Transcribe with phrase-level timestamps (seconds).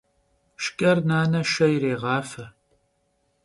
[0.61, 2.45] Şşç'er nane şşe yirêğafe.